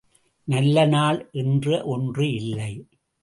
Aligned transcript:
நல்ல 0.47 0.85
நாள் 0.85 1.19
என்று 1.31 1.75
ஒன்று 1.85 2.33
இல்லை! 2.33 2.71